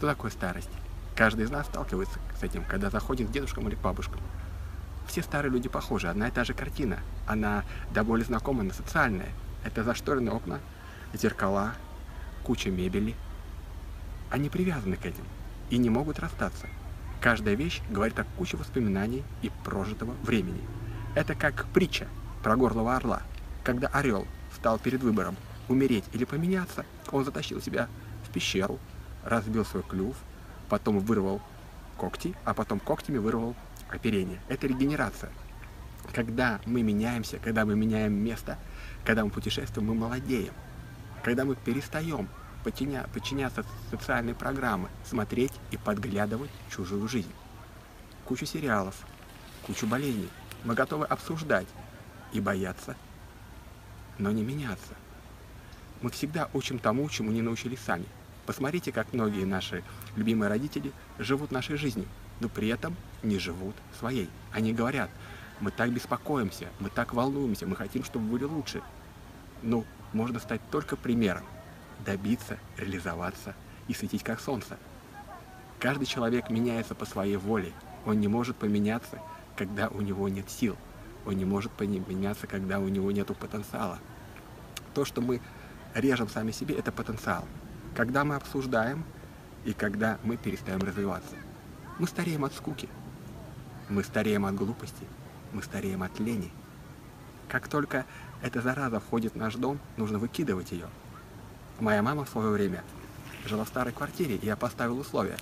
[0.00, 0.70] Что такое старость?
[1.14, 4.18] Каждый из нас сталкивается с этим, когда заходит к дедушкам или к бабушкам.
[5.06, 7.00] Все старые люди похожи, одна и та же картина.
[7.26, 9.28] Она до боли знакомая, но социальная.
[9.62, 10.60] Это зашторенные окна,
[11.12, 11.74] зеркала,
[12.44, 13.14] куча мебели.
[14.30, 15.24] Они привязаны к этим
[15.68, 16.66] и не могут расстаться.
[17.20, 20.62] Каждая вещь говорит о куче воспоминаний и прожитого времени.
[21.14, 22.08] Это как притча
[22.42, 23.20] про горлого орла.
[23.64, 25.36] Когда орел встал перед выбором
[25.68, 27.86] умереть или поменяться, он затащил себя
[28.26, 28.78] в пещеру,
[29.24, 30.16] разбил свой клюв,
[30.68, 31.40] потом вырвал
[31.96, 33.54] когти, а потом когтями вырвал
[33.90, 34.40] оперение.
[34.48, 35.30] Это регенерация.
[36.14, 38.58] Когда мы меняемся, когда мы меняем место,
[39.04, 40.54] когда мы путешествуем, мы молодеем.
[41.22, 42.28] Когда мы перестаем
[42.64, 47.32] подчиня, подчиняться социальной программы, смотреть и подглядывать чужую жизнь.
[48.24, 48.94] Кучу сериалов,
[49.66, 50.28] кучу болезней.
[50.64, 51.66] Мы готовы обсуждать
[52.32, 52.96] и бояться,
[54.18, 54.94] но не меняться.
[56.02, 58.06] Мы всегда учим тому, чему не научились сами.
[58.50, 59.84] Посмотрите, как многие наши
[60.16, 62.08] любимые родители живут нашей жизнью,
[62.40, 64.28] но при этом не живут своей.
[64.50, 65.08] Они говорят,
[65.60, 68.82] мы так беспокоимся, мы так волнуемся, мы хотим, чтобы были лучше.
[69.62, 71.44] Ну, можно стать только примером,
[72.04, 73.54] добиться, реализоваться
[73.86, 74.78] и светить как солнце.
[75.78, 77.72] Каждый человек меняется по своей воле.
[78.04, 79.20] Он не может поменяться,
[79.54, 80.76] когда у него нет сил.
[81.24, 84.00] Он не может поменяться, когда у него нет потенциала.
[84.92, 85.40] То, что мы
[85.94, 87.46] режем сами себе, это потенциал.
[87.94, 89.04] Когда мы обсуждаем
[89.64, 91.36] и когда мы перестаем развиваться.
[91.98, 92.88] Мы стареем от скуки.
[93.88, 95.06] Мы стареем от глупости.
[95.52, 96.50] Мы стареем от лени.
[97.48, 98.06] Как только
[98.42, 100.86] эта зараза входит в наш дом, нужно выкидывать ее.
[101.80, 102.84] Моя мама в свое время
[103.44, 105.36] жила в старой квартире, и я поставил условия.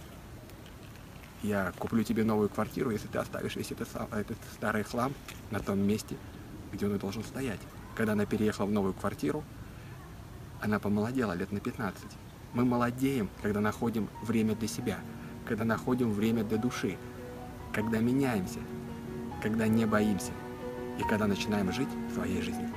[1.42, 5.12] Я куплю тебе новую квартиру, если ты оставишь весь этот, этот старый хлам
[5.50, 6.16] на том месте,
[6.72, 7.60] где он и должен стоять.
[7.94, 9.44] Когда она переехала в новую квартиру,
[10.60, 12.02] она помолодела лет на 15.
[12.54, 14.98] Мы молодеем, когда находим время для себя,
[15.46, 16.96] когда находим время для души,
[17.72, 18.60] когда меняемся,
[19.42, 20.32] когда не боимся
[20.98, 22.68] и когда начинаем жить своей жизнью.